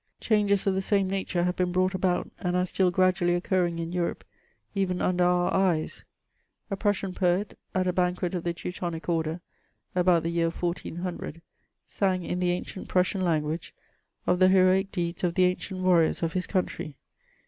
[0.19, 3.91] Changes of the same nature have heen brought about, and are still gpradually occurring in
[3.91, 4.23] Europe,
[4.73, 6.03] even under our eyes«
[6.71, 9.41] A Prussian poet, at a banquet of the Teutonic order,
[9.93, 11.43] about the year 1400,
[11.85, 13.75] sang in the ancient Prussian language
[14.25, 16.97] of the heroic deedd of the ancient warriors of his country.